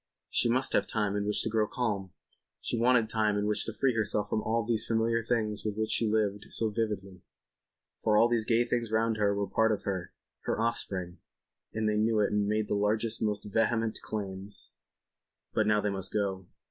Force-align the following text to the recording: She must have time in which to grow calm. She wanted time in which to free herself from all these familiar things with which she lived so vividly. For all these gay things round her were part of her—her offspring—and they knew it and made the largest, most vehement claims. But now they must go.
She 0.31 0.49
must 0.49 0.73
have 0.73 0.87
time 0.87 1.15
in 1.15 1.27
which 1.27 1.43
to 1.43 1.49
grow 1.51 1.67
calm. 1.67 2.11
She 2.59 2.75
wanted 2.75 3.07
time 3.07 3.37
in 3.37 3.45
which 3.45 3.65
to 3.65 3.71
free 3.73 3.93
herself 3.93 4.29
from 4.31 4.41
all 4.41 4.65
these 4.65 4.83
familiar 4.83 5.23
things 5.23 5.63
with 5.63 5.75
which 5.77 5.91
she 5.91 6.09
lived 6.09 6.47
so 6.51 6.71
vividly. 6.71 7.21
For 7.99 8.17
all 8.17 8.27
these 8.27 8.43
gay 8.45 8.63
things 8.63 8.91
round 8.91 9.17
her 9.17 9.35
were 9.35 9.45
part 9.45 9.71
of 9.71 9.83
her—her 9.83 10.59
offspring—and 10.59 11.87
they 11.87 11.97
knew 11.97 12.19
it 12.19 12.31
and 12.31 12.47
made 12.47 12.67
the 12.67 12.73
largest, 12.73 13.21
most 13.21 13.43
vehement 13.45 13.99
claims. 14.01 14.71
But 15.53 15.67
now 15.67 15.81
they 15.81 15.91
must 15.91 16.11
go. 16.11 16.47